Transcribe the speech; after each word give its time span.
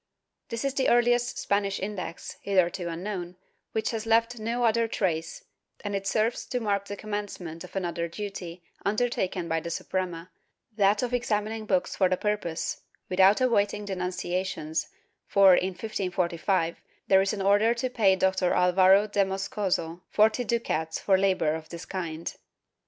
^ 0.45 0.49
This 0.49 0.65
is 0.65 0.73
the 0.73 0.87
earHest 0.87 1.37
Spanish 1.37 1.79
Index, 1.79 2.37
hitherto 2.41 2.87
imknown, 2.87 3.35
which 3.71 3.91
has 3.91 4.07
left 4.07 4.39
no 4.39 4.63
other 4.65 4.87
trace, 4.87 5.45
and 5.83 5.95
it 5.95 6.07
serves 6.07 6.47
to 6.47 6.59
mark 6.59 6.85
the 6.85 6.97
commencement 6.97 7.63
of 7.63 7.75
another 7.75 8.07
duty 8.07 8.63
undertaken 8.83 9.47
by 9.47 9.59
the 9.59 9.69
Suprema, 9.69 10.31
that 10.75 11.03
of 11.03 11.13
examining 11.13 11.67
books 11.67 11.95
for 11.95 12.09
the 12.09 12.17
purpose, 12.17 12.81
without 13.09 13.41
awaiting 13.41 13.85
denunciations, 13.85 14.87
for, 15.27 15.53
in 15.53 15.73
1545 15.73 16.77
there 17.07 17.21
is 17.21 17.31
an 17.31 17.43
order 17.43 17.75
to 17.75 17.87
pay 17.87 18.15
Dr. 18.15 18.53
Alvaro 18.55 19.05
de 19.05 19.23
Moscoso 19.23 20.01
forty 20.09 20.43
ducats 20.43 20.97
for 20.99 21.15
labor 21.15 21.53
of 21.53 21.69
this 21.69 21.85
kind. 21.85 22.37